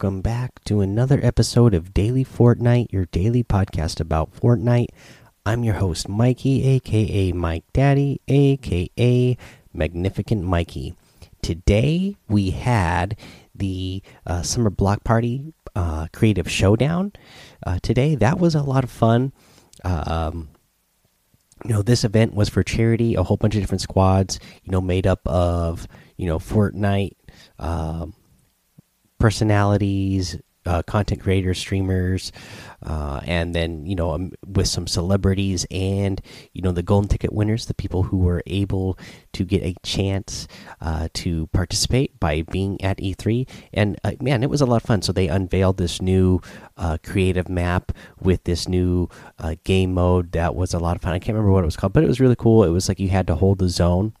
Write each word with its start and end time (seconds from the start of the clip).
Welcome 0.00 0.22
back 0.22 0.64
to 0.64 0.80
another 0.80 1.20
episode 1.22 1.74
of 1.74 1.92
Daily 1.92 2.24
Fortnite, 2.24 2.90
your 2.90 3.04
daily 3.04 3.44
podcast 3.44 4.00
about 4.00 4.32
Fortnite. 4.32 4.86
I'm 5.44 5.62
your 5.62 5.74
host, 5.74 6.08
Mikey, 6.08 6.66
aka 6.68 7.32
Mike 7.32 7.64
Daddy, 7.74 8.18
aka 8.26 9.36
Magnificent 9.74 10.42
Mikey. 10.42 10.94
Today 11.42 12.16
we 12.30 12.52
had 12.52 13.18
the 13.54 14.02
uh, 14.26 14.40
Summer 14.40 14.70
Block 14.70 15.04
Party 15.04 15.52
uh, 15.76 16.06
Creative 16.14 16.50
Showdown. 16.50 17.12
Uh, 17.66 17.78
today 17.82 18.14
that 18.14 18.38
was 18.38 18.54
a 18.54 18.62
lot 18.62 18.84
of 18.84 18.90
fun. 18.90 19.34
Um, 19.84 20.48
you 21.62 21.74
know, 21.74 21.82
this 21.82 22.04
event 22.04 22.32
was 22.32 22.48
for 22.48 22.62
charity, 22.62 23.16
a 23.16 23.22
whole 23.22 23.36
bunch 23.36 23.54
of 23.54 23.60
different 23.60 23.82
squads, 23.82 24.40
you 24.64 24.72
know, 24.72 24.80
made 24.80 25.06
up 25.06 25.20
of, 25.26 25.86
you 26.16 26.24
know, 26.24 26.38
Fortnite. 26.38 27.16
Um, 27.58 28.14
personalities, 29.20 30.36
uh, 30.66 30.82
content 30.82 31.20
creators, 31.20 31.58
streamers, 31.58 32.32
uh, 32.82 33.20
and 33.24 33.54
then 33.54 33.86
you 33.86 33.94
know 33.94 34.12
um, 34.12 34.32
with 34.46 34.68
some 34.68 34.86
celebrities 34.86 35.66
and 35.70 36.20
you 36.52 36.60
know 36.60 36.72
the 36.72 36.82
golden 36.82 37.08
ticket 37.08 37.32
winners, 37.32 37.66
the 37.66 37.74
people 37.74 38.04
who 38.04 38.18
were 38.18 38.42
able 38.46 38.98
to 39.32 39.44
get 39.44 39.62
a 39.62 39.74
chance 39.82 40.46
uh, 40.80 41.08
to 41.14 41.46
participate 41.48 42.18
by 42.20 42.42
being 42.42 42.80
at 42.82 42.98
E3. 42.98 43.48
And 43.72 43.98
uh, 44.04 44.12
man, 44.20 44.42
it 44.42 44.50
was 44.50 44.60
a 44.60 44.66
lot 44.66 44.76
of 44.76 44.82
fun. 44.82 45.02
So 45.02 45.12
they 45.12 45.28
unveiled 45.28 45.78
this 45.78 46.02
new 46.02 46.40
uh, 46.76 46.98
creative 47.02 47.48
map 47.48 47.92
with 48.20 48.44
this 48.44 48.68
new 48.68 49.08
uh, 49.38 49.56
game 49.64 49.94
mode 49.94 50.32
that 50.32 50.54
was 50.54 50.74
a 50.74 50.78
lot 50.78 50.96
of 50.96 51.02
fun. 51.02 51.14
I 51.14 51.18
can't 51.18 51.34
remember 51.34 51.52
what 51.52 51.62
it 51.62 51.66
was 51.66 51.76
called, 51.76 51.94
but 51.94 52.04
it 52.04 52.08
was 52.08 52.20
really 52.20 52.36
cool. 52.36 52.64
It 52.64 52.70
was 52.70 52.88
like 52.88 53.00
you 53.00 53.08
had 53.08 53.26
to 53.28 53.34
hold 53.34 53.58
the 53.58 53.68
zone 53.68 54.12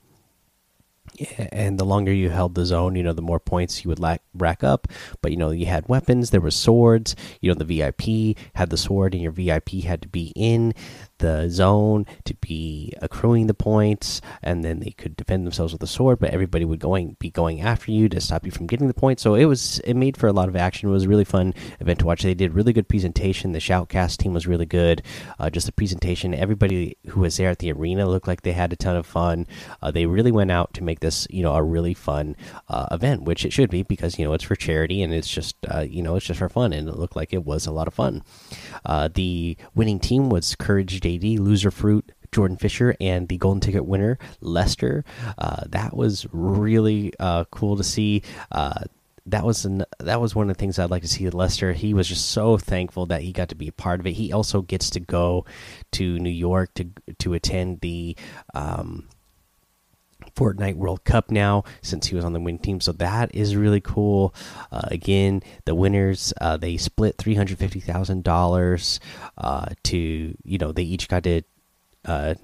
and 1.52 1.78
the 1.78 1.84
longer 1.84 2.12
you 2.12 2.30
held 2.30 2.54
the 2.54 2.66
zone, 2.66 2.96
you 2.96 3.02
know, 3.02 3.12
the 3.12 3.22
more 3.22 3.40
points 3.40 3.84
you 3.84 3.88
would 3.88 3.98
lack, 3.98 4.22
rack 4.34 4.64
up. 4.64 4.88
But 5.22 5.30
you 5.30 5.36
know, 5.36 5.50
you 5.50 5.66
had 5.66 5.88
weapons, 5.88 6.30
there 6.30 6.40
were 6.40 6.50
swords. 6.50 7.16
You 7.40 7.50
know, 7.50 7.58
the 7.58 7.64
VIP 7.64 8.36
had 8.54 8.70
the 8.70 8.76
sword, 8.76 9.14
and 9.14 9.22
your 9.22 9.32
VIP 9.32 9.84
had 9.84 10.02
to 10.02 10.08
be 10.08 10.32
in 10.36 10.74
the 11.20 11.48
zone 11.48 12.06
to 12.24 12.34
be 12.34 12.92
accruing 13.00 13.46
the 13.46 13.54
points, 13.54 14.20
and 14.42 14.64
then 14.64 14.80
they 14.80 14.90
could 14.90 15.16
defend 15.16 15.46
themselves 15.46 15.72
with 15.72 15.82
a 15.82 15.86
sword. 15.86 16.18
But 16.18 16.30
everybody 16.30 16.64
would 16.64 16.80
going 16.80 17.16
be 17.18 17.30
going 17.30 17.60
after 17.60 17.92
you 17.92 18.08
to 18.08 18.20
stop 18.20 18.44
you 18.44 18.50
from 18.50 18.66
getting 18.66 18.88
the 18.88 18.94
points. 18.94 19.22
So 19.22 19.34
it 19.34 19.44
was 19.44 19.78
it 19.80 19.94
made 19.94 20.16
for 20.16 20.26
a 20.26 20.32
lot 20.32 20.48
of 20.48 20.56
action. 20.56 20.88
It 20.88 20.92
was 20.92 21.04
a 21.04 21.08
really 21.08 21.24
fun 21.24 21.54
event 21.78 22.00
to 22.00 22.06
watch. 22.06 22.22
They 22.22 22.34
did 22.34 22.54
really 22.54 22.72
good 22.72 22.88
presentation. 22.88 23.52
The 23.52 23.58
shoutcast 23.58 24.18
team 24.18 24.34
was 24.34 24.46
really 24.46 24.66
good. 24.66 25.02
Uh, 25.38 25.50
just 25.50 25.66
the 25.66 25.72
presentation. 25.72 26.34
Everybody 26.34 26.96
who 27.08 27.20
was 27.20 27.36
there 27.36 27.50
at 27.50 27.58
the 27.58 27.72
arena 27.72 28.08
looked 28.08 28.26
like 28.26 28.42
they 28.42 28.52
had 28.52 28.72
a 28.72 28.76
ton 28.76 28.96
of 28.96 29.06
fun. 29.06 29.46
Uh, 29.82 29.90
they 29.90 30.06
really 30.06 30.32
went 30.32 30.50
out 30.50 30.74
to 30.74 30.82
make 30.82 31.00
this 31.00 31.26
you 31.30 31.42
know 31.42 31.54
a 31.54 31.62
really 31.62 31.94
fun 31.94 32.36
uh, 32.68 32.88
event, 32.90 33.22
which 33.22 33.44
it 33.44 33.52
should 33.52 33.70
be 33.70 33.82
because 33.82 34.18
you 34.18 34.24
know 34.24 34.32
it's 34.32 34.44
for 34.44 34.56
charity 34.56 35.02
and 35.02 35.12
it's 35.14 35.30
just 35.30 35.56
uh, 35.72 35.80
you 35.80 36.02
know 36.02 36.16
it's 36.16 36.26
just 36.26 36.38
for 36.38 36.48
fun, 36.48 36.72
and 36.72 36.88
it 36.88 36.96
looked 36.96 37.16
like 37.16 37.32
it 37.32 37.44
was 37.44 37.66
a 37.66 37.72
lot 37.72 37.86
of 37.86 37.94
fun. 37.94 38.22
Uh, 38.84 39.08
the 39.12 39.56
winning 39.74 40.00
team 40.00 40.30
was 40.30 40.54
Courage 40.56 41.00
Loserfruit, 41.18 42.02
Jordan 42.32 42.56
Fisher 42.56 42.94
and 43.00 43.28
the 43.28 43.38
golden 43.38 43.60
ticket 43.60 43.86
winner 43.86 44.18
Lester. 44.40 45.04
Uh, 45.38 45.64
that 45.68 45.96
was 45.96 46.26
really 46.32 47.12
uh, 47.18 47.44
cool 47.50 47.76
to 47.76 47.84
see. 47.84 48.22
Uh, 48.52 48.84
that 49.26 49.44
was 49.44 49.64
an, 49.64 49.84
that 49.98 50.20
was 50.20 50.34
one 50.34 50.50
of 50.50 50.56
the 50.56 50.60
things 50.60 50.78
I'd 50.78 50.90
like 50.90 51.02
to 51.02 51.08
see 51.08 51.28
Lester. 51.28 51.72
He 51.72 51.94
was 51.94 52.08
just 52.08 52.30
so 52.30 52.56
thankful 52.56 53.06
that 53.06 53.22
he 53.22 53.32
got 53.32 53.48
to 53.50 53.54
be 53.54 53.68
a 53.68 53.72
part 53.72 54.00
of 54.00 54.06
it. 54.06 54.12
He 54.12 54.32
also 54.32 54.62
gets 54.62 54.90
to 54.90 55.00
go 55.00 55.44
to 55.92 56.18
New 56.18 56.30
York 56.30 56.74
to 56.74 56.86
to 57.18 57.34
attend 57.34 57.80
the. 57.80 58.16
Um, 58.54 59.08
Fortnite 60.34 60.76
World 60.76 61.04
Cup 61.04 61.30
now 61.30 61.64
since 61.82 62.06
he 62.06 62.14
was 62.14 62.24
on 62.24 62.32
the 62.32 62.40
win 62.40 62.58
team. 62.58 62.80
So 62.80 62.92
that 62.92 63.34
is 63.34 63.56
really 63.56 63.80
cool. 63.80 64.34
Uh, 64.70 64.82
again, 64.84 65.42
the 65.64 65.74
winners 65.74 66.32
uh, 66.40 66.56
they 66.56 66.76
split 66.76 67.16
three 67.18 67.34
hundred 67.34 67.58
fifty 67.58 67.80
thousand 67.80 68.20
uh, 68.26 68.30
dollars 68.30 69.00
to 69.82 69.98
you 70.44 70.58
know 70.58 70.72
they 70.72 70.82
each 70.82 71.08
got 71.08 71.24
to 71.24 71.42
uh, 72.04 72.34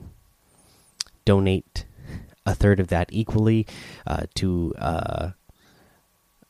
donate 1.25 1.85
a 2.45 2.55
third 2.55 2.81
of 2.81 2.89
that 2.89 3.09
equally 3.11 3.67
uh, 4.07 4.27
to 4.35 4.73
uh, 4.79 5.31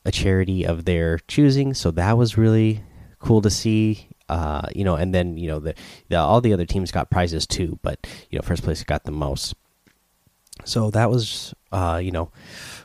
a 0.05 0.11
charity 0.11 0.65
of 0.65 0.85
their 0.85 1.19
choosing. 1.27 1.73
So 1.73 1.91
that 1.91 2.17
was 2.17 2.37
really 2.37 2.83
cool 3.19 3.41
to 3.41 3.49
see. 3.49 4.07
you 4.75 4.83
know, 4.83 4.95
and 4.95 5.13
then 5.13 5.37
you 5.37 5.47
know 5.47 5.59
the, 5.59 5.73
the 6.09 6.17
all 6.17 6.41
the 6.41 6.53
other 6.53 6.65
teams 6.65 6.91
got 6.91 7.09
prizes 7.09 7.47
too, 7.47 7.79
but 7.81 8.05
you 8.29 8.37
know 8.37 8.43
first 8.43 8.63
place 8.63 8.83
got 8.83 9.05
the 9.05 9.11
most 9.11 9.55
so 10.63 10.89
that 10.91 11.09
was 11.09 11.53
uh, 11.71 11.99
you 12.01 12.11
know 12.11 12.31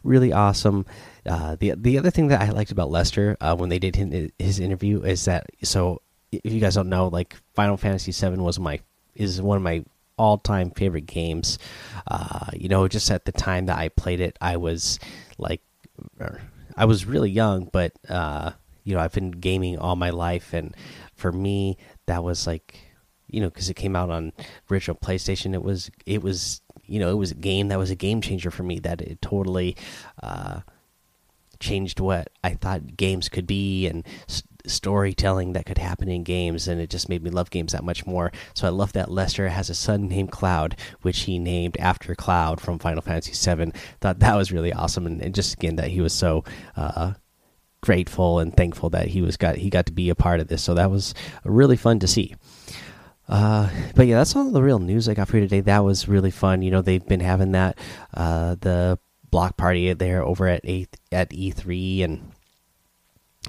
really 0.04 0.32
awesome. 0.32 0.86
Uh, 1.24 1.56
the 1.56 1.74
the 1.76 1.98
other 1.98 2.10
thing 2.10 2.28
that 2.28 2.40
I 2.40 2.50
liked 2.50 2.72
about 2.72 2.90
Lester 2.90 3.36
uh, 3.40 3.54
when 3.56 3.68
they 3.68 3.78
did 3.78 3.96
his, 4.38 4.58
interview 4.58 5.02
is 5.02 5.24
that 5.26 5.46
so 5.62 6.02
if 6.30 6.52
you 6.52 6.60
guys 6.60 6.74
don't 6.74 6.88
know, 6.88 7.08
like 7.08 7.36
Final 7.54 7.76
Fantasy 7.76 8.12
VII 8.12 8.38
was 8.38 8.58
my 8.58 8.80
is 9.14 9.40
one 9.40 9.56
of 9.56 9.62
my 9.62 9.84
all 10.16 10.38
time 10.38 10.70
favorite 10.70 11.06
games. 11.06 11.58
Uh, 12.06 12.46
you 12.54 12.68
know, 12.68 12.88
just 12.88 13.10
at 13.10 13.24
the 13.24 13.32
time 13.32 13.66
that 13.66 13.78
I 13.78 13.88
played 13.88 14.20
it, 14.20 14.36
I 14.40 14.56
was 14.56 14.98
like, 15.38 15.62
er, 16.20 16.40
I 16.76 16.84
was 16.86 17.06
really 17.06 17.30
young, 17.30 17.68
but 17.72 17.92
uh, 18.08 18.52
you 18.84 18.94
know, 18.94 19.00
I've 19.00 19.12
been 19.12 19.30
gaming 19.30 19.78
all 19.78 19.96
my 19.96 20.10
life, 20.10 20.52
and 20.52 20.74
for 21.14 21.32
me, 21.32 21.76
that 22.06 22.24
was 22.24 22.46
like, 22.46 22.78
you 23.28 23.40
know, 23.40 23.48
because 23.48 23.70
it 23.70 23.74
came 23.74 23.94
out 23.94 24.10
on 24.10 24.32
original 24.70 24.96
PlayStation, 24.96 25.54
it 25.54 25.62
was 25.62 25.90
it 26.06 26.22
was 26.22 26.62
you 26.92 27.00
know 27.00 27.10
it 27.10 27.16
was 27.16 27.30
a 27.30 27.36
game 27.36 27.68
that 27.68 27.78
was 27.78 27.90
a 27.90 27.96
game 27.96 28.20
changer 28.20 28.50
for 28.50 28.62
me 28.62 28.78
that 28.80 29.00
it 29.00 29.22
totally 29.22 29.74
uh, 30.22 30.60
changed 31.58 32.00
what 32.00 32.28
I 32.44 32.54
thought 32.54 32.96
games 32.96 33.30
could 33.30 33.46
be 33.46 33.86
and 33.86 34.04
storytelling 34.66 35.54
that 35.54 35.64
could 35.64 35.78
happen 35.78 36.08
in 36.08 36.22
games 36.22 36.68
and 36.68 36.80
it 36.80 36.90
just 36.90 37.08
made 37.08 37.22
me 37.22 37.30
love 37.30 37.50
games 37.50 37.72
that 37.72 37.82
much 37.82 38.06
more. 38.06 38.30
So 38.54 38.66
i 38.66 38.70
love 38.70 38.92
that 38.92 39.10
lester 39.10 39.48
has 39.48 39.70
a 39.70 39.74
son 39.74 40.06
named 40.06 40.30
cloud 40.30 40.76
which 41.00 41.20
he 41.20 41.38
named 41.38 41.76
after 41.78 42.14
cloud 42.14 42.60
from 42.60 42.78
final 42.78 43.02
fantasy 43.02 43.32
7 43.32 43.72
thought 44.00 44.20
that 44.20 44.36
was 44.36 44.52
really 44.52 44.72
awesome 44.72 45.06
and, 45.06 45.20
and 45.22 45.34
just 45.34 45.54
again 45.54 45.76
that 45.76 45.88
he 45.88 46.00
was 46.00 46.12
so 46.12 46.44
uh, 46.76 47.14
grateful 47.82 48.38
and 48.38 48.56
thankful 48.56 48.90
that 48.90 49.08
he 49.08 49.20
was 49.20 49.36
got 49.36 49.56
he 49.56 49.68
got 49.68 49.86
to 49.86 49.92
be 49.92 50.08
a 50.08 50.14
part 50.14 50.40
of 50.40 50.48
this. 50.48 50.62
So 50.62 50.74
that 50.74 50.90
was 50.90 51.14
really 51.44 51.76
fun 51.76 51.98
to 51.98 52.06
see 52.06 52.34
uh, 53.32 53.70
but 53.96 54.06
yeah, 54.06 54.16
that's 54.16 54.36
all 54.36 54.50
the 54.50 54.62
real 54.62 54.78
news 54.78 55.08
I 55.08 55.14
got 55.14 55.26
for 55.26 55.38
you 55.38 55.44
today. 55.44 55.60
That 55.60 55.84
was 55.84 56.06
really 56.06 56.30
fun. 56.30 56.60
You 56.60 56.70
know, 56.70 56.82
they've 56.82 57.04
been 57.04 57.20
having 57.20 57.52
that 57.52 57.78
uh, 58.12 58.56
the 58.60 58.98
block 59.30 59.56
party 59.56 59.90
there 59.94 60.22
over 60.22 60.46
at 60.46 60.62
a 60.66 60.86
at 61.10 61.30
E3, 61.30 62.04
and 62.04 62.32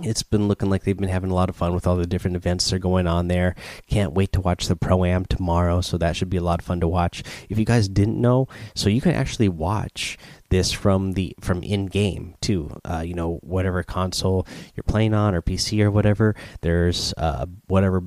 it's 0.02 0.24
been 0.24 0.48
looking 0.48 0.70
like 0.70 0.86
they've 0.86 0.96
been 0.96 1.10
having 1.10 1.32
a 1.32 1.36
lot 1.36 1.50
of 1.50 1.58
fun 1.58 1.74
with 1.74 1.86
all 1.86 1.98
the 1.98 2.08
different 2.08 2.38
events 2.38 2.70
that 2.70 2.78
are 2.78 2.80
going 2.80 3.08
on 3.08 3.28
there. 3.28 3.56
Can't 3.90 4.14
wait 4.14 4.32
to 4.32 4.40
watch 4.40 4.68
the 4.68 4.78
pro 4.78 5.04
am 5.04 5.26
tomorrow, 5.26 5.82
so 5.82 5.98
that 5.98 6.16
should 6.16 6.30
be 6.30 6.38
a 6.38 6.42
lot 6.42 6.62
of 6.62 6.66
fun 6.66 6.80
to 6.80 6.88
watch. 6.88 7.22
If 7.50 7.60
you 7.60 7.66
guys 7.66 7.90
didn't 7.90 8.22
know, 8.22 8.48
so 8.76 8.88
you 8.88 9.02
can 9.02 9.12
actually 9.12 9.50
watch 9.50 10.18
this 10.48 10.72
from 10.72 11.12
the 11.12 11.36
from 11.42 11.62
in 11.62 11.88
game 11.88 12.36
too. 12.40 12.80
Uh, 12.86 13.04
you 13.06 13.16
know, 13.16 13.40
whatever 13.44 13.84
console 13.84 14.48
you're 14.78 14.86
playing 14.86 15.14
on 15.14 15.36
or 15.36 15.42
PC 15.42 15.84
or 15.84 15.92
whatever. 15.92 16.38
There's 16.62 17.14
uh, 17.18 17.48
whatever 17.68 18.04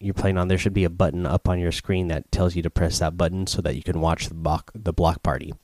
you're 0.00 0.14
playing 0.14 0.38
on, 0.38 0.48
there 0.48 0.58
should 0.58 0.74
be 0.74 0.84
a 0.84 0.90
button 0.90 1.26
up 1.26 1.48
on 1.48 1.58
your 1.58 1.72
screen 1.72 2.08
that 2.08 2.30
tells 2.30 2.54
you 2.54 2.62
to 2.62 2.70
press 2.70 2.98
that 2.98 3.16
button 3.16 3.46
so 3.46 3.62
that 3.62 3.76
you 3.76 3.82
can 3.82 4.00
watch 4.00 4.28
the 4.28 4.34
block 4.34 4.70
the 4.74 4.92
block 4.92 5.22
party. 5.22 5.54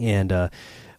And 0.00 0.32
uh, 0.32 0.48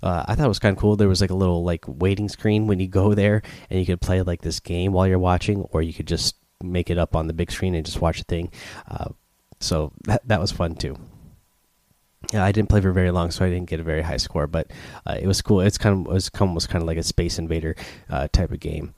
uh, 0.02 0.26
I 0.28 0.36
thought 0.36 0.46
it 0.46 0.50
was 0.50 0.60
kind 0.60 0.76
of 0.76 0.82
cool. 0.82 0.96
There 0.96 1.08
was 1.08 1.22
like 1.22 1.30
a 1.30 1.36
little 1.36 1.64
like 1.64 1.86
waiting 1.88 2.30
screen 2.30 2.68
when 2.68 2.80
you 2.80 2.88
go 2.88 3.14
there, 3.14 3.42
and 3.70 3.80
you 3.80 3.86
could 3.86 4.02
play 4.02 4.22
like 4.22 4.42
this 4.42 4.60
game 4.60 4.92
while 4.92 5.08
you're 5.08 5.20
watching, 5.20 5.64
or 5.72 5.82
you 5.82 5.94
could 5.94 6.08
just 6.08 6.36
make 6.62 6.90
it 6.90 6.98
up 6.98 7.16
on 7.16 7.28
the 7.28 7.34
big 7.34 7.52
screen 7.52 7.76
and 7.76 7.86
just 7.86 8.02
watch 8.02 8.20
the 8.20 8.26
thing. 8.26 8.52
Uh, 8.90 9.10
so 9.60 9.92
that 10.06 10.28
that 10.28 10.40
was 10.40 10.52
fun 10.52 10.76
too. 10.76 10.98
Yeah, 12.34 12.44
I 12.44 12.52
didn't 12.52 12.70
play 12.70 12.82
for 12.82 12.92
very 12.92 13.12
long, 13.12 13.32
so 13.32 13.46
I 13.46 13.50
didn't 13.50 13.70
get 13.70 13.80
a 13.80 13.84
very 13.84 14.02
high 14.02 14.18
score, 14.18 14.46
but 14.46 14.70
uh, 15.06 15.18
it 15.20 15.26
was 15.26 15.42
cool. 15.42 15.62
It's 15.62 15.78
kind 15.78 16.06
of 16.06 16.12
it 16.12 16.14
was 16.14 16.30
almost 16.40 16.70
kind 16.70 16.82
of 16.82 16.88
like 16.88 16.98
a 16.98 17.04
Space 17.04 17.40
Invader 17.40 17.76
uh, 18.10 18.28
type 18.32 18.52
of 18.52 18.60
game. 18.60 18.94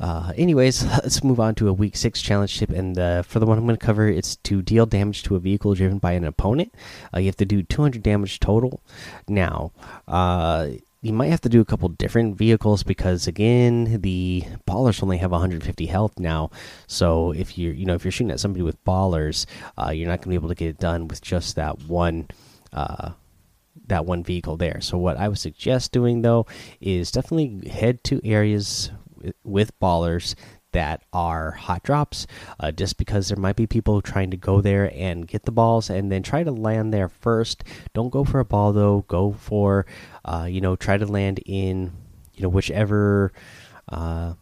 Uh, 0.00 0.32
anyways, 0.36 0.84
let's 1.02 1.22
move 1.22 1.40
on 1.40 1.54
to 1.56 1.68
a 1.68 1.72
week 1.72 1.96
six 1.96 2.20
challenge 2.20 2.58
tip. 2.58 2.70
And 2.70 2.98
uh, 2.98 3.22
for 3.22 3.38
the 3.38 3.46
one 3.46 3.58
I'm 3.58 3.64
going 3.64 3.76
to 3.76 3.84
cover, 3.84 4.08
it's 4.08 4.36
to 4.36 4.62
deal 4.62 4.86
damage 4.86 5.22
to 5.24 5.36
a 5.36 5.38
vehicle 5.38 5.74
driven 5.74 5.98
by 5.98 6.12
an 6.12 6.24
opponent. 6.24 6.74
Uh, 7.14 7.20
you 7.20 7.26
have 7.26 7.36
to 7.36 7.44
do 7.44 7.62
200 7.62 8.02
damage 8.02 8.40
total. 8.40 8.82
Now, 9.28 9.72
uh, 10.08 10.68
you 11.02 11.12
might 11.12 11.30
have 11.30 11.42
to 11.42 11.50
do 11.50 11.60
a 11.60 11.64
couple 11.66 11.88
different 11.90 12.36
vehicles 12.36 12.82
because 12.82 13.26
again, 13.26 14.00
the 14.00 14.44
ballers 14.66 15.02
only 15.02 15.18
have 15.18 15.32
150 15.32 15.86
health 15.86 16.18
now. 16.18 16.50
So 16.86 17.32
if 17.32 17.58
you're, 17.58 17.74
you 17.74 17.84
know, 17.84 17.94
if 17.94 18.04
you're 18.04 18.12
shooting 18.12 18.30
at 18.30 18.40
somebody 18.40 18.62
with 18.62 18.82
ballers, 18.84 19.44
uh, 19.76 19.90
you're 19.90 20.08
not 20.08 20.22
going 20.22 20.22
to 20.22 20.28
be 20.30 20.34
able 20.34 20.48
to 20.48 20.54
get 20.54 20.68
it 20.68 20.78
done 20.78 21.08
with 21.08 21.20
just 21.20 21.56
that 21.56 21.82
one 21.82 22.28
that 23.86 24.06
one 24.06 24.22
vehicle 24.22 24.56
there. 24.56 24.80
So 24.80 24.98
what 24.98 25.16
I 25.16 25.28
would 25.28 25.38
suggest 25.38 25.92
doing 25.92 26.22
though 26.22 26.46
is 26.80 27.10
definitely 27.10 27.68
head 27.68 28.02
to 28.04 28.20
areas 28.24 28.90
with 29.44 29.78
ballers 29.80 30.34
that 30.72 31.04
are 31.12 31.52
hot 31.52 31.82
drops 31.84 32.26
uh, 32.58 32.72
just 32.72 32.98
because 32.98 33.28
there 33.28 33.38
might 33.38 33.56
be 33.56 33.66
people 33.66 34.02
trying 34.02 34.30
to 34.30 34.36
go 34.36 34.60
there 34.60 34.90
and 34.92 35.26
get 35.26 35.44
the 35.44 35.52
balls 35.52 35.88
and 35.88 36.10
then 36.10 36.22
try 36.22 36.42
to 36.42 36.50
land 36.50 36.92
there 36.92 37.08
first. 37.08 37.62
Don't 37.94 38.10
go 38.10 38.24
for 38.24 38.40
a 38.40 38.44
ball 38.44 38.72
though. 38.72 39.04
Go 39.08 39.32
for 39.32 39.86
uh, 40.24 40.46
you 40.50 40.60
know 40.60 40.76
try 40.76 40.98
to 40.98 41.06
land 41.06 41.40
in 41.46 41.92
you 42.34 42.42
know 42.42 42.48
whichever 42.48 43.32
uh, 43.88 44.34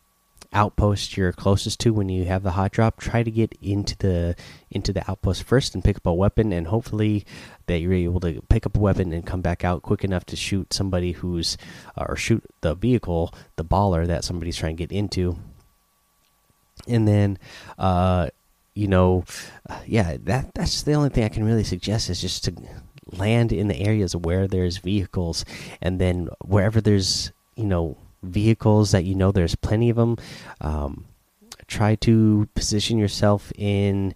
outpost 0.52 1.16
you're 1.16 1.32
closest 1.32 1.80
to 1.80 1.92
when 1.92 2.08
you 2.08 2.24
have 2.24 2.42
the 2.42 2.52
hot 2.52 2.72
drop 2.72 2.98
try 2.98 3.22
to 3.22 3.30
get 3.30 3.56
into 3.62 3.96
the 3.98 4.34
into 4.70 4.92
the 4.92 5.10
outpost 5.10 5.42
first 5.42 5.74
and 5.74 5.84
pick 5.84 5.96
up 5.96 6.06
a 6.06 6.12
weapon 6.12 6.52
and 6.52 6.66
hopefully 6.66 7.24
that 7.66 7.78
you're 7.78 7.92
able 7.92 8.20
to 8.20 8.42
pick 8.48 8.66
up 8.66 8.76
a 8.76 8.80
weapon 8.80 9.12
and 9.12 9.26
come 9.26 9.40
back 9.40 9.64
out 9.64 9.82
quick 9.82 10.04
enough 10.04 10.24
to 10.24 10.36
shoot 10.36 10.72
somebody 10.72 11.12
who's 11.12 11.56
uh, 11.96 12.04
or 12.08 12.16
shoot 12.16 12.42
the 12.60 12.74
vehicle 12.74 13.32
the 13.56 13.64
baller 13.64 14.06
that 14.06 14.24
somebody's 14.24 14.56
trying 14.56 14.76
to 14.76 14.86
get 14.86 14.94
into. 14.94 15.38
And 16.86 17.06
then 17.06 17.38
uh 17.78 18.28
you 18.74 18.88
know 18.88 19.24
yeah 19.86 20.16
that 20.22 20.52
that's 20.54 20.82
the 20.82 20.94
only 20.94 21.10
thing 21.10 21.24
i 21.24 21.28
can 21.28 21.44
really 21.44 21.64
suggest 21.64 22.08
is 22.08 22.20
just 22.20 22.44
to 22.44 22.54
land 23.10 23.52
in 23.52 23.68
the 23.68 23.80
areas 23.80 24.16
where 24.16 24.46
there's 24.46 24.78
vehicles 24.78 25.44
and 25.82 26.00
then 26.00 26.28
wherever 26.44 26.80
there's 26.80 27.32
you 27.54 27.64
know 27.66 27.96
vehicles 28.22 28.92
that 28.92 29.04
you 29.04 29.14
know 29.14 29.32
there's 29.32 29.54
plenty 29.54 29.90
of 29.90 29.96
them. 29.96 30.16
Um, 30.60 31.06
try 31.66 31.94
to 31.96 32.48
position 32.54 32.98
yourself 32.98 33.52
in 33.56 34.14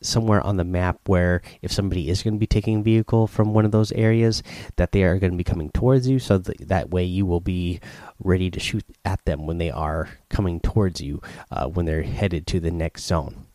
somewhere 0.00 0.40
on 0.42 0.56
the 0.56 0.64
map 0.64 1.00
where 1.06 1.42
if 1.60 1.72
somebody 1.72 2.08
is 2.08 2.22
going 2.22 2.34
to 2.34 2.38
be 2.38 2.46
taking 2.46 2.80
a 2.80 2.82
vehicle 2.82 3.26
from 3.26 3.52
one 3.52 3.64
of 3.64 3.72
those 3.72 3.90
areas 3.92 4.42
that 4.76 4.92
they 4.92 5.02
are 5.02 5.18
going 5.18 5.32
to 5.32 5.36
be 5.36 5.44
coming 5.44 5.70
towards 5.70 6.06
you 6.06 6.18
so 6.18 6.38
that, 6.38 6.68
that 6.68 6.90
way 6.90 7.02
you 7.02 7.26
will 7.26 7.40
be 7.40 7.80
ready 8.22 8.50
to 8.50 8.60
shoot 8.60 8.84
at 9.04 9.24
them 9.24 9.46
when 9.46 9.58
they 9.58 9.70
are 9.70 10.08
coming 10.28 10.60
towards 10.60 11.00
you 11.00 11.20
uh, 11.50 11.66
when 11.66 11.84
they're 11.84 12.02
headed 12.02 12.46
to 12.46 12.60
the 12.60 12.70
next 12.70 13.04
zone 13.04 13.47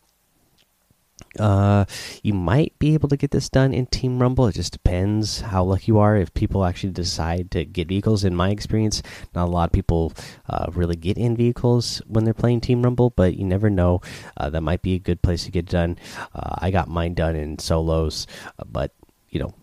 uh, 1.39 1.85
you 2.21 2.33
might 2.33 2.77
be 2.79 2.93
able 2.93 3.09
to 3.09 3.17
get 3.17 3.31
this 3.31 3.49
done 3.49 3.73
in 3.73 3.85
Team 3.87 4.19
Rumble. 4.19 4.47
It 4.47 4.55
just 4.55 4.73
depends 4.73 5.41
how 5.41 5.63
lucky 5.63 5.85
you 5.87 5.99
are. 5.99 6.15
If 6.15 6.33
people 6.33 6.65
actually 6.65 6.93
decide 6.93 7.51
to 7.51 7.65
get 7.65 7.87
vehicles, 7.87 8.23
in 8.23 8.35
my 8.35 8.49
experience, 8.49 9.01
not 9.33 9.47
a 9.47 9.51
lot 9.51 9.69
of 9.69 9.71
people 9.71 10.13
uh, 10.49 10.67
really 10.73 10.95
get 10.95 11.17
in 11.17 11.35
vehicles 11.35 12.01
when 12.07 12.23
they're 12.23 12.33
playing 12.33 12.61
Team 12.61 12.83
Rumble, 12.83 13.09
but 13.09 13.35
you 13.35 13.45
never 13.45 13.69
know. 13.69 14.01
Uh, 14.37 14.49
that 14.49 14.61
might 14.61 14.81
be 14.81 14.95
a 14.95 14.99
good 14.99 15.21
place 15.21 15.45
to 15.45 15.51
get 15.51 15.65
done. 15.65 15.97
Uh, 16.35 16.55
I 16.59 16.71
got 16.71 16.87
mine 16.87 17.13
done 17.13 17.35
in 17.35 17.59
solos, 17.59 18.27
uh, 18.59 18.63
but 18.65 18.93
you 19.29 19.39
know, 19.39 19.53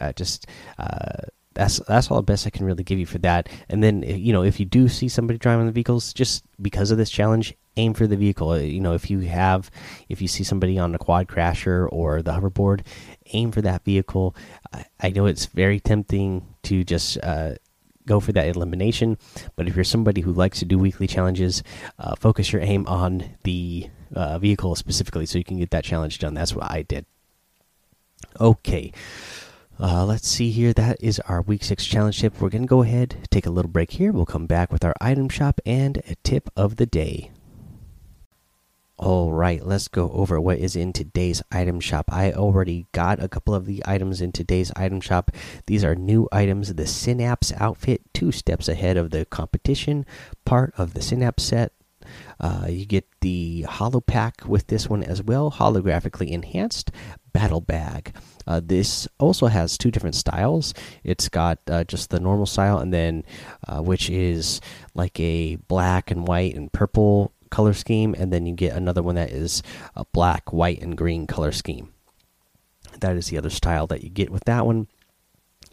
uh, 0.00 0.12
just 0.12 0.46
that's 1.54 1.78
that's 1.80 2.10
all 2.10 2.18
the 2.18 2.22
best 2.22 2.46
I 2.46 2.50
can 2.50 2.64
really 2.64 2.84
give 2.84 2.98
you 2.98 3.06
for 3.06 3.18
that. 3.18 3.48
And 3.68 3.82
then 3.82 4.02
you 4.02 4.32
know 4.32 4.44
if 4.44 4.60
you 4.60 4.66
do 4.66 4.88
see 4.88 5.08
somebody 5.08 5.38
driving 5.38 5.66
the 5.66 5.72
vehicles, 5.72 6.12
just 6.12 6.44
because 6.62 6.90
of 6.90 6.98
this 6.98 7.10
challenge, 7.10 7.54
aim 7.80 7.94
for 7.94 8.06
the 8.06 8.16
vehicle. 8.16 8.50
Uh, 8.50 8.58
you 8.58 8.80
know 8.80 8.94
if 8.94 9.10
you 9.10 9.20
have 9.20 9.70
if 10.08 10.20
you 10.22 10.28
see 10.28 10.44
somebody 10.44 10.78
on 10.78 10.92
the 10.92 10.98
quad 10.98 11.26
crasher 11.28 11.88
or 11.90 12.22
the 12.22 12.32
hoverboard, 12.32 12.80
aim 13.32 13.50
for 13.52 13.62
that 13.62 13.84
vehicle. 13.84 14.34
I, 14.72 14.84
I 15.00 15.08
know 15.10 15.26
it's 15.26 15.46
very 15.46 15.80
tempting 15.80 16.46
to 16.68 16.84
just 16.84 17.18
uh, 17.22 17.54
go 18.06 18.20
for 18.20 18.32
that 18.32 18.48
elimination, 18.54 19.18
but 19.56 19.68
if 19.68 19.74
you're 19.76 19.84
somebody 19.84 20.20
who 20.20 20.32
likes 20.32 20.58
to 20.60 20.64
do 20.64 20.78
weekly 20.78 21.06
challenges, 21.06 21.62
uh, 21.98 22.14
focus 22.16 22.52
your 22.52 22.62
aim 22.62 22.86
on 22.86 23.36
the 23.44 23.88
uh, 24.14 24.38
vehicle 24.38 24.74
specifically 24.74 25.26
so 25.26 25.38
you 25.38 25.44
can 25.44 25.58
get 25.58 25.70
that 25.70 25.84
challenge 25.84 26.18
done. 26.18 26.34
That's 26.34 26.54
what 26.54 26.70
I 26.70 26.82
did. 26.82 27.06
Okay. 28.38 28.92
Uh, 29.78 30.04
let's 30.04 30.28
see 30.28 30.50
here. 30.50 30.74
That 30.74 30.98
is 31.00 31.20
our 31.20 31.40
week 31.40 31.64
six 31.64 31.86
challenge 31.86 32.20
tip. 32.20 32.38
We're 32.38 32.50
going 32.50 32.62
to 32.62 32.68
go 32.68 32.82
ahead, 32.82 33.16
take 33.30 33.46
a 33.46 33.50
little 33.50 33.70
break 33.70 33.92
here. 33.92 34.12
We'll 34.12 34.26
come 34.26 34.46
back 34.46 34.70
with 34.70 34.84
our 34.84 34.94
item 35.00 35.28
shop 35.30 35.60
and 35.64 35.98
a 36.06 36.16
tip 36.22 36.50
of 36.54 36.76
the 36.76 36.86
day. 36.86 37.30
All 39.00 39.32
right, 39.32 39.64
let's 39.64 39.88
go 39.88 40.10
over 40.10 40.38
what 40.38 40.58
is 40.58 40.76
in 40.76 40.92
today's 40.92 41.42
item 41.50 41.80
shop. 41.80 42.12
I 42.12 42.32
already 42.32 42.86
got 42.92 43.22
a 43.22 43.30
couple 43.30 43.54
of 43.54 43.64
the 43.64 43.82
items 43.86 44.20
in 44.20 44.30
today's 44.30 44.70
item 44.76 45.00
shop. 45.00 45.30
These 45.64 45.82
are 45.84 45.94
new 45.94 46.28
items 46.30 46.74
the 46.74 46.86
Synapse 46.86 47.50
outfit, 47.56 48.02
two 48.12 48.30
steps 48.30 48.68
ahead 48.68 48.98
of 48.98 49.08
the 49.08 49.24
competition, 49.24 50.04
part 50.44 50.74
of 50.76 50.92
the 50.92 51.00
Synapse 51.00 51.44
set. 51.44 51.72
Uh, 52.38 52.66
you 52.68 52.84
get 52.84 53.06
the 53.22 53.62
holo 53.62 54.02
pack 54.02 54.46
with 54.46 54.66
this 54.66 54.90
one 54.90 55.02
as 55.02 55.22
well, 55.22 55.50
holographically 55.50 56.28
enhanced 56.28 56.90
battle 57.32 57.62
bag. 57.62 58.14
Uh, 58.46 58.60
this 58.62 59.08
also 59.18 59.46
has 59.46 59.78
two 59.78 59.90
different 59.90 60.14
styles. 60.14 60.74
It's 61.04 61.30
got 61.30 61.58
uh, 61.70 61.84
just 61.84 62.10
the 62.10 62.20
normal 62.20 62.44
style, 62.44 62.76
and 62.76 62.92
then 62.92 63.24
uh, 63.66 63.80
which 63.80 64.10
is 64.10 64.60
like 64.92 65.18
a 65.18 65.56
black 65.56 66.10
and 66.10 66.28
white 66.28 66.54
and 66.54 66.70
purple 66.70 67.32
color 67.50 67.72
scheme, 67.72 68.14
and 68.18 68.32
then 68.32 68.46
you 68.46 68.54
get 68.54 68.76
another 68.76 69.02
one 69.02 69.16
that 69.16 69.30
is 69.30 69.62
a 69.94 70.04
black, 70.12 70.52
white, 70.52 70.80
and 70.82 70.96
green 70.96 71.26
color 71.26 71.52
scheme. 71.52 71.92
That 73.00 73.16
is 73.16 73.28
the 73.28 73.38
other 73.38 73.50
style 73.50 73.86
that 73.88 74.02
you 74.02 74.10
get 74.10 74.30
with 74.30 74.44
that 74.44 74.66
one. 74.66 74.88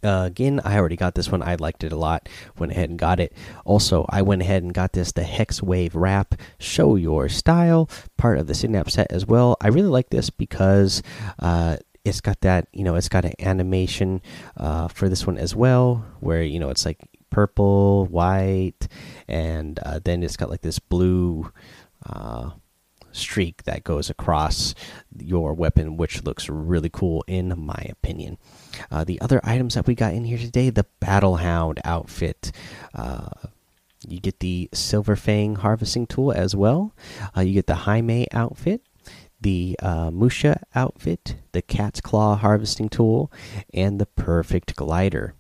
Uh, 0.04 0.26
again, 0.28 0.62
I 0.64 0.78
already 0.78 0.96
got 0.96 1.16
this 1.16 1.32
one. 1.32 1.42
I 1.42 1.56
liked 1.56 1.84
it 1.84 1.92
a 1.92 1.98
lot. 1.98 2.30
Went 2.58 2.72
ahead 2.72 2.90
and 2.90 3.00
got 3.00 3.20
it. 3.20 3.34
Also, 3.66 4.06
I 4.10 4.22
went 4.22 4.44
ahead 4.44 4.62
and 4.62 4.74
got 4.74 4.94
this 4.94 5.12
the 5.12 5.24
Hex 5.24 5.62
Wave 5.62 5.96
Wrap. 5.96 6.36
Show 6.60 6.96
your 6.96 7.30
style, 7.30 7.90
part 8.16 8.38
of 8.38 8.48
the 8.48 8.54
Synapse 8.54 8.94
set 8.94 9.12
as 9.12 9.26
well. 9.26 9.58
I 9.60 9.70
really 9.70 9.90
like 9.90 10.10
this 10.10 10.30
because 10.30 11.02
uh, 11.40 11.78
it's 12.06 12.22
got 12.22 12.42
that 12.42 12.68
you 12.72 12.84
know 12.84 12.96
it's 12.96 13.10
got 13.10 13.26
an 13.26 13.34
animation 13.40 14.22
uh, 14.56 14.88
for 14.88 15.10
this 15.10 15.26
one 15.26 15.38
as 15.38 15.56
well 15.56 16.06
where 16.20 16.44
you 16.44 16.60
know 16.60 16.70
it's 16.70 16.86
like 16.86 17.00
purple 17.30 18.06
white 18.06 18.88
and 19.28 19.80
uh, 19.80 20.00
then 20.04 20.24
it's 20.24 20.38
got 20.38 20.50
like 20.50 20.62
this 20.62 20.80
blue 20.80 21.52
uh, 22.06 22.52
streak 23.12 23.64
that 23.64 23.84
goes 23.84 24.10
across 24.10 24.76
your 25.18 25.54
weapon 25.54 25.98
which 25.98 26.24
looks 26.24 26.50
really 26.50 26.90
cool 26.90 27.24
in 27.28 27.54
my 27.58 27.86
opinion. 27.90 28.38
Uh, 28.92 29.04
the 29.04 29.20
other 29.22 29.42
items 29.44 29.74
that 29.74 29.88
we 29.88 29.96
got 29.96 30.14
in 30.14 30.26
here 30.26 30.38
today 30.38 30.70
the 30.70 30.86
battle 31.00 31.38
hound 31.38 31.80
outfit. 31.84 32.52
Uh, 32.94 33.30
you 34.08 34.20
get 34.20 34.40
the 34.40 34.70
silver 34.74 35.16
fang 35.16 35.56
harvesting 35.56 36.06
tool 36.06 36.32
as 36.32 36.56
well. 36.56 36.94
Uh, 37.36 37.42
you 37.42 37.54
get 37.54 37.68
the 37.68 37.76
Hime 37.76 38.26
outfit 38.32 38.82
the 39.40 39.78
uh, 39.82 40.12
Musha 40.12 40.62
outfit, 40.76 41.36
the 41.52 41.62
Cat's 41.62 42.02
Claw 42.02 42.36
harvesting 42.36 42.90
tool, 42.90 43.32
and 43.74 44.00
the 44.00 44.06
Perfect 44.06 44.76
Glider. 44.76 45.36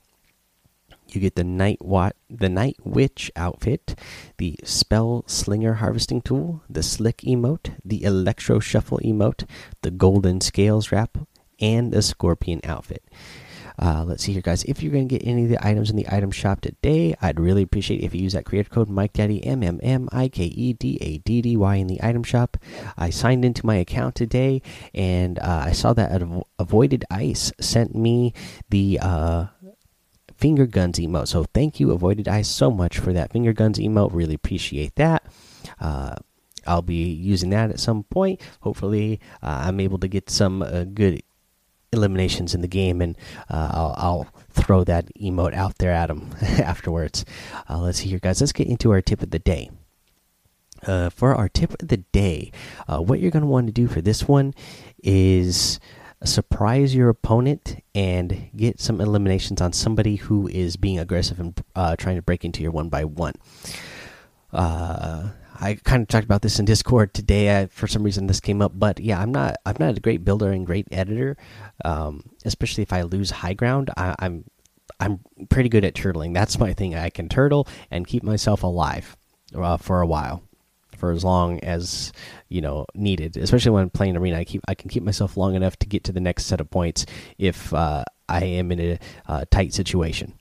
You 1.09 1.21
get 1.21 1.35
the 1.35 1.43
Night 1.43 1.83
Wat 1.83 2.15
the 2.29 2.49
Night 2.49 2.77
Witch 2.83 3.31
outfit, 3.35 3.97
the 4.37 4.57
Spell 4.63 5.23
Slinger 5.27 5.75
harvesting 5.75 6.21
tool, 6.21 6.61
the 6.69 6.83
Slick 6.83 7.17
emote, 7.19 7.75
the 7.83 8.03
Electro 8.03 8.59
Shuffle 8.59 8.99
emote, 8.99 9.47
the 9.81 9.91
Golden 9.91 10.41
Scales 10.41 10.91
wrap, 10.91 11.17
and 11.59 11.91
the 11.91 12.01
Scorpion 12.01 12.61
outfit. 12.63 13.03
Uh, 13.79 14.03
let's 14.03 14.23
see 14.23 14.33
here, 14.33 14.41
guys. 14.41 14.63
If 14.63 14.81
you're 14.81 14.91
going 14.91 15.07
to 15.07 15.19
get 15.19 15.27
any 15.27 15.43
of 15.43 15.49
the 15.49 15.65
items 15.65 15.91
in 15.91 15.97
the 15.97 16.07
item 16.09 16.31
shop 16.31 16.61
today, 16.61 17.15
I'd 17.21 17.39
really 17.39 17.61
appreciate 17.61 18.01
if 18.01 18.15
you 18.15 18.21
use 18.21 18.33
that 18.33 18.45
creator 18.45 18.69
code 18.69 18.89
Mike 18.89 19.13
Daddy 19.13 19.45
M 19.45 19.61
M 19.61 19.79
M 19.83 20.09
I 20.11 20.29
K 20.29 20.45
E 20.45 20.73
D 20.73 20.97
A 20.99 21.19
D 21.19 21.43
D 21.43 21.55
Y 21.55 21.75
in 21.75 21.85
the 21.85 21.99
item 22.01 22.23
shop. 22.23 22.57
I 22.97 23.11
signed 23.11 23.45
into 23.45 23.65
my 23.65 23.75
account 23.75 24.15
today, 24.15 24.63
and 24.95 25.37
uh, 25.37 25.63
I 25.65 25.73
saw 25.73 25.93
that 25.93 26.21
Avoided 26.57 27.05
Ice 27.11 27.51
sent 27.59 27.95
me 27.95 28.33
the. 28.69 28.99
Uh, 29.01 29.45
finger 30.37 30.65
guns 30.65 30.99
emote. 30.99 31.27
So 31.27 31.45
thank 31.53 31.79
you, 31.79 31.91
Avoided 31.91 32.27
Eyes, 32.27 32.47
so 32.47 32.71
much 32.71 32.99
for 32.99 33.11
that 33.13 33.31
finger 33.31 33.53
guns 33.53 33.79
emote. 33.79 34.13
Really 34.13 34.35
appreciate 34.35 34.95
that. 34.95 35.25
Uh, 35.79 36.15
I'll 36.65 36.81
be 36.81 37.09
using 37.09 37.49
that 37.51 37.69
at 37.69 37.79
some 37.79 38.03
point. 38.03 38.41
Hopefully, 38.61 39.19
uh, 39.41 39.63
I'm 39.65 39.79
able 39.79 39.97
to 39.99 40.07
get 40.07 40.29
some 40.29 40.61
uh, 40.61 40.83
good 40.83 41.23
eliminations 41.93 42.53
in 42.53 42.61
the 42.61 42.67
game, 42.67 43.01
and 43.01 43.17
uh, 43.49 43.71
I'll, 43.73 43.95
I'll, 43.97 44.27
throw 44.49 44.83
that 44.83 45.07
emote 45.21 45.53
out 45.53 45.77
there 45.77 45.91
at 45.91 46.09
him 46.09 46.31
afterwards. 46.41 47.23
Uh, 47.69 47.77
let's 47.77 47.99
see 47.99 48.09
here, 48.09 48.17
guys. 48.17 48.41
Let's 48.41 48.51
get 48.51 48.65
into 48.65 48.89
our 48.89 49.03
tip 49.03 49.21
of 49.21 49.29
the 49.29 49.37
day. 49.37 49.69
Uh, 50.85 51.11
for 51.11 51.35
our 51.35 51.47
tip 51.47 51.79
of 51.79 51.87
the 51.87 51.97
day, 51.97 52.51
what 52.87 53.19
you're 53.19 53.31
going 53.31 53.41
to 53.41 53.47
want 53.47 53.67
to 53.67 53.73
do 53.73 53.87
for 53.87 54.01
this 54.01 54.27
one 54.27 54.55
is 55.03 55.79
surprise 56.23 56.95
your 56.95 57.09
opponent 57.09 57.83
and 57.93 58.49
get 58.55 58.79
some 58.79 58.99
eliminations 58.99 59.61
on 59.61 59.73
somebody 59.73 60.15
who 60.15 60.47
is 60.47 60.75
being 60.77 60.99
aggressive 60.99 61.39
and 61.39 61.63
uh, 61.75 61.95
trying 61.95 62.15
to 62.15 62.21
break 62.21 62.43
into 62.43 62.61
your 62.61 62.71
one 62.71 62.89
by 62.89 63.05
one. 63.05 63.33
Uh, 64.51 65.29
I 65.59 65.75
kind 65.75 66.01
of 66.01 66.07
talked 66.07 66.25
about 66.25 66.41
this 66.41 66.59
in 66.59 66.65
Discord 66.65 67.13
today. 67.13 67.61
I, 67.61 67.65
for 67.67 67.87
some 67.87 68.03
reason, 68.03 68.27
this 68.27 68.39
came 68.39 68.61
up, 68.61 68.73
but 68.75 68.99
yeah, 68.99 69.19
I'm 69.19 69.31
not. 69.31 69.57
I'm 69.65 69.75
not 69.79 69.97
a 69.97 69.99
great 69.99 70.23
builder 70.23 70.51
and 70.51 70.65
great 70.65 70.87
editor, 70.91 71.35
um, 71.83 72.23
especially 72.45 72.83
if 72.83 72.93
I 72.93 73.01
lose 73.01 73.31
high 73.31 73.53
ground. 73.53 73.89
I, 73.97 74.15
I'm 74.19 74.45
I'm 74.99 75.19
pretty 75.49 75.69
good 75.69 75.83
at 75.83 75.95
turtling. 75.95 76.33
That's 76.33 76.59
my 76.59 76.73
thing. 76.73 76.95
I 76.95 77.09
can 77.09 77.27
turtle 77.29 77.67
and 77.89 78.07
keep 78.07 78.23
myself 78.23 78.63
alive 78.63 79.17
uh, 79.55 79.77
for 79.77 80.01
a 80.01 80.07
while, 80.07 80.43
for 80.97 81.11
as 81.11 81.23
long 81.23 81.59
as 81.61 82.11
you 82.49 82.61
know 82.61 82.85
needed. 82.95 83.37
Especially 83.37 83.71
when 83.71 83.89
playing 83.89 84.17
arena, 84.17 84.37
I 84.37 84.43
keep 84.43 84.61
I 84.67 84.75
can 84.75 84.89
keep 84.89 85.03
myself 85.03 85.37
long 85.37 85.55
enough 85.55 85.77
to 85.77 85.87
get 85.87 86.03
to 86.05 86.11
the 86.11 86.19
next 86.19 86.45
set 86.45 86.61
of 86.61 86.69
points 86.69 87.05
if 87.37 87.73
uh, 87.73 88.03
I 88.27 88.43
am 88.43 88.71
in 88.71 88.79
a 88.79 88.99
uh, 89.27 89.45
tight 89.51 89.73
situation. 89.73 90.33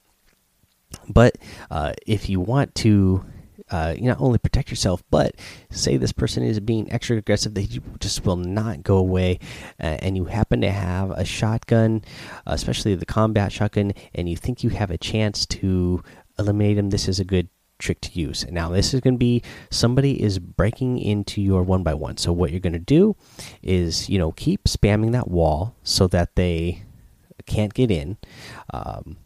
But 1.08 1.36
uh, 1.70 1.92
if 2.06 2.28
you 2.28 2.40
want 2.40 2.74
to 2.76 3.24
uh, 3.70 3.94
you 3.96 4.04
not 4.04 4.20
only 4.20 4.38
protect 4.38 4.70
yourself, 4.70 5.02
but 5.10 5.34
say 5.70 5.96
this 5.96 6.12
person 6.12 6.42
is 6.42 6.60
being 6.60 6.90
extra 6.92 7.16
aggressive, 7.16 7.54
they 7.54 7.68
just 7.98 8.24
will 8.24 8.36
not 8.36 8.82
go 8.82 8.96
away, 8.96 9.40
uh, 9.80 9.98
and 10.00 10.16
you 10.16 10.26
happen 10.26 10.60
to 10.60 10.70
have 10.70 11.10
a 11.10 11.24
shotgun, 11.24 12.02
especially 12.46 12.94
the 12.94 13.06
combat 13.06 13.50
shotgun, 13.50 13.92
and 14.14 14.28
you 14.28 14.36
think 14.36 14.62
you 14.62 14.70
have 14.70 14.90
a 14.90 14.98
chance 14.98 15.46
to 15.46 16.02
eliminate 16.38 16.76
them. 16.76 16.90
This 16.90 17.08
is 17.08 17.18
a 17.18 17.24
good 17.24 17.48
trick 17.78 18.00
to 18.02 18.18
use. 18.18 18.46
Now, 18.50 18.70
this 18.70 18.94
is 18.94 19.00
going 19.00 19.14
to 19.14 19.18
be 19.18 19.42
somebody 19.70 20.22
is 20.22 20.38
breaking 20.38 20.98
into 20.98 21.40
your 21.40 21.62
one 21.62 21.82
by 21.82 21.94
one. 21.94 22.16
So, 22.16 22.32
what 22.32 22.50
you're 22.50 22.60
going 22.60 22.72
to 22.72 22.78
do 22.78 23.16
is, 23.62 24.08
you 24.08 24.18
know, 24.18 24.32
keep 24.32 24.64
spamming 24.64 25.12
that 25.12 25.28
wall 25.28 25.76
so 25.82 26.06
that 26.08 26.36
they 26.36 26.84
can't 27.46 27.74
get 27.74 27.90
in, 27.90 28.16
um, 28.72 29.16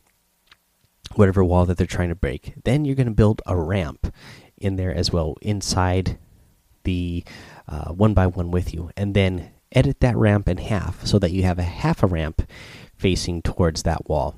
whatever 1.15 1.45
wall 1.45 1.67
that 1.67 1.77
they're 1.77 1.87
trying 1.87 2.11
to 2.11 2.15
break. 2.15 2.55
Then 2.65 2.85
you're 2.85 2.97
going 2.97 3.07
to 3.07 3.13
build 3.13 3.43
a 3.47 3.57
ramp 3.57 4.13
in 4.59 4.77
there 4.77 4.95
as 4.95 5.11
well 5.11 5.37
inside 5.41 6.19
the 6.85 7.25
uh, 7.69 7.93
one 7.93 8.15
by 8.15 8.27
one 8.27 8.51
with 8.51 8.75
you, 8.75 8.91
and 8.97 9.15
then 9.15 9.51
edit 9.73 10.01
that 10.01 10.17
ramp 10.17 10.49
in 10.49 10.59
half 10.59 11.07
so 11.07 11.19
that 11.19 11.31
you 11.31 11.43
have 11.45 11.59
a 11.59 11.63
half 11.63 12.03
a 12.03 12.07
ramp 12.07 12.43
facing 12.97 13.43
towards 13.43 13.83
that 13.85 14.09
wall. 14.09 14.37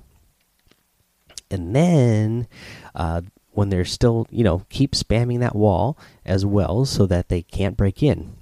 And 1.50 1.74
then 1.74 2.48
uh, 2.94 3.22
when 3.52 3.68
they're 3.68 3.84
still, 3.84 4.26
you 4.30 4.44
know, 4.44 4.64
keep 4.68 4.92
spamming 4.92 5.40
that 5.40 5.56
wall 5.56 5.98
as 6.24 6.44
well 6.44 6.84
so 6.84 7.06
that 7.06 7.28
they 7.28 7.42
can't 7.42 7.76
break 7.76 8.02
in. 8.02 8.34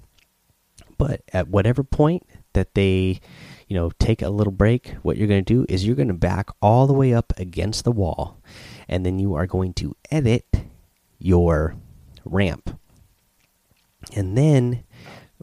But 0.99 1.23
at 1.33 1.49
whatever 1.49 1.83
point 1.83 2.27
that 2.53 2.75
they, 2.75 3.21
you 3.69 3.77
know, 3.77 3.91
take 3.99 4.23
a 4.23 4.29
little 4.29 4.53
break, 4.53 4.95
what 5.03 5.17
you're 5.17 5.29
going 5.29 5.45
to 5.45 5.55
do 5.55 5.67
is 5.69 5.87
you're 5.87 5.97
going 5.97 6.09
to 6.09 6.15
back 6.15 6.51
all 6.61 6.87
the 6.87 6.93
way 6.93 7.13
up 7.15 7.33
against 7.37 7.85
the 7.85 7.93
wall 7.93 8.41
and 8.89 9.05
then 9.05 9.19
you 9.19 9.35
are 9.35 9.47
going 9.47 9.73
to 9.75 9.97
edit 10.11 10.45
your 11.19 11.77
ramp. 12.25 12.79
And 14.15 14.37
then 14.37 14.85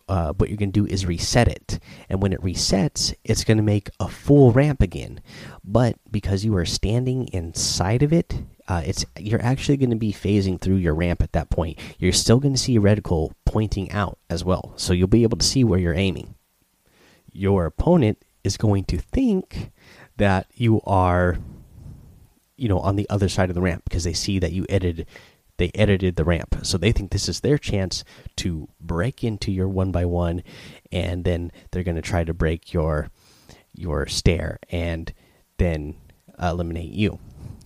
uh, 0.07 0.33
what 0.33 0.49
you're 0.49 0.57
going 0.57 0.71
to 0.71 0.85
do 0.85 0.91
is 0.91 1.05
reset 1.05 1.47
it. 1.47 1.79
And 2.09 2.21
when 2.21 2.33
it 2.33 2.41
resets, 2.41 3.13
it's 3.23 3.43
going 3.43 3.57
to 3.57 3.63
make 3.63 3.89
a 3.99 4.07
full 4.07 4.51
ramp 4.51 4.81
again. 4.81 5.21
But 5.63 5.95
because 6.09 6.45
you 6.45 6.55
are 6.55 6.65
standing 6.65 7.27
inside 7.29 8.03
of 8.03 8.13
it, 8.13 8.43
uh, 8.67 8.81
it's 8.85 9.05
you're 9.17 9.41
actually 9.41 9.77
going 9.77 9.89
to 9.89 9.95
be 9.95 10.11
phasing 10.11 10.59
through 10.59 10.75
your 10.75 10.93
ramp 10.93 11.21
at 11.21 11.31
that 11.31 11.49
point. 11.49 11.79
You're 11.99 12.11
still 12.11 12.39
going 12.39 12.53
to 12.53 12.59
see 12.59 12.79
reticle 12.79 13.31
pointing 13.45 13.91
out 13.91 14.17
as 14.29 14.43
well, 14.43 14.73
so 14.75 14.93
you'll 14.93 15.07
be 15.07 15.23
able 15.23 15.37
to 15.37 15.45
see 15.45 15.63
where 15.63 15.79
you're 15.79 15.93
aiming. 15.93 16.35
Your 17.31 17.65
opponent 17.65 18.23
is 18.43 18.57
going 18.57 18.85
to 18.85 18.97
think 18.97 19.71
that 20.17 20.47
you 20.53 20.81
are, 20.85 21.37
you 22.55 22.67
know, 22.67 22.79
on 22.79 22.95
the 22.95 23.09
other 23.09 23.29
side 23.29 23.49
of 23.49 23.55
the 23.55 23.61
ramp 23.61 23.83
because 23.83 24.03
they 24.03 24.13
see 24.13 24.39
that 24.39 24.51
you 24.51 24.65
edited 24.69 25.07
they 25.57 25.71
edited 25.73 26.15
the 26.15 26.23
ramp. 26.23 26.55
So 26.63 26.77
they 26.77 26.91
think 26.91 27.11
this 27.11 27.27
is 27.27 27.39
their 27.39 27.57
chance 27.57 28.03
to 28.37 28.69
break 28.79 29.23
into 29.23 29.51
your 29.51 29.67
one 29.67 29.91
by 29.91 30.05
one, 30.05 30.43
and 30.91 31.23
then 31.23 31.51
they're 31.71 31.83
going 31.83 31.95
to 31.95 32.01
try 32.01 32.23
to 32.23 32.33
break 32.33 32.73
your 32.73 33.09
your 33.73 34.07
stair 34.07 34.59
and 34.69 35.13
then 35.57 35.95
eliminate 36.39 36.91
you. 36.91 37.19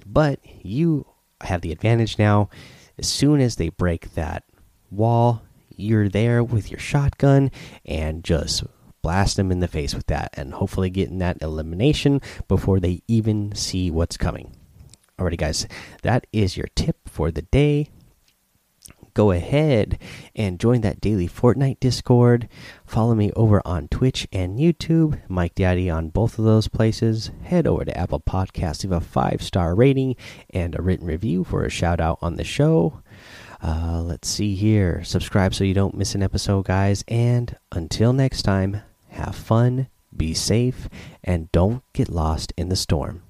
But 0.05 0.39
you 0.61 1.05
have 1.41 1.61
the 1.61 1.71
advantage 1.71 2.19
now. 2.19 2.49
As 2.97 3.07
soon 3.07 3.41
as 3.41 3.55
they 3.55 3.69
break 3.69 4.13
that 4.13 4.43
wall, 4.89 5.41
you're 5.75 6.09
there 6.09 6.43
with 6.43 6.69
your 6.69 6.79
shotgun 6.79 7.51
and 7.85 8.23
just 8.23 8.63
blast 9.01 9.37
them 9.37 9.51
in 9.51 9.59
the 9.59 9.67
face 9.67 9.95
with 9.95 10.05
that, 10.07 10.29
and 10.33 10.53
hopefully 10.53 10.89
getting 10.89 11.17
that 11.17 11.41
elimination 11.41 12.21
before 12.47 12.79
they 12.79 13.01
even 13.07 13.55
see 13.55 13.89
what's 13.89 14.17
coming. 14.17 14.55
Alrighty, 15.17 15.37
guys, 15.37 15.67
that 16.03 16.27
is 16.31 16.55
your 16.55 16.67
tip 16.75 16.97
for 17.07 17.31
the 17.31 17.41
day. 17.41 17.89
Go 19.13 19.31
ahead 19.31 19.99
and 20.35 20.59
join 20.59 20.81
that 20.81 21.01
daily 21.01 21.27
Fortnite 21.27 21.79
Discord. 21.79 22.47
Follow 22.85 23.15
me 23.15 23.31
over 23.35 23.61
on 23.65 23.87
Twitch 23.87 24.27
and 24.31 24.57
YouTube, 24.57 25.21
Mike 25.27 25.55
Daddy 25.55 25.89
on 25.89 26.09
both 26.09 26.39
of 26.39 26.45
those 26.45 26.67
places. 26.67 27.31
Head 27.43 27.67
over 27.67 27.85
to 27.85 27.97
Apple 27.97 28.19
Podcasts, 28.19 28.83
leave 28.83 28.91
a 28.91 29.01
five 29.01 29.41
star 29.41 29.75
rating 29.75 30.15
and 30.49 30.77
a 30.77 30.81
written 30.81 31.07
review 31.07 31.43
for 31.43 31.63
a 31.63 31.69
shout 31.69 31.99
out 31.99 32.19
on 32.21 32.35
the 32.35 32.43
show. 32.43 33.01
Uh, 33.63 34.01
let's 34.01 34.27
see 34.27 34.55
here. 34.55 35.03
Subscribe 35.03 35.53
so 35.53 35.63
you 35.63 35.73
don't 35.73 35.95
miss 35.97 36.15
an 36.15 36.23
episode, 36.23 36.65
guys. 36.65 37.03
And 37.07 37.55
until 37.71 38.13
next 38.13 38.41
time, 38.41 38.81
have 39.09 39.35
fun, 39.35 39.87
be 40.15 40.33
safe, 40.33 40.89
and 41.23 41.51
don't 41.51 41.83
get 41.93 42.09
lost 42.09 42.53
in 42.57 42.69
the 42.69 42.75
storm. 42.75 43.23